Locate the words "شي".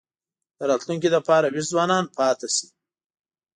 2.55-2.67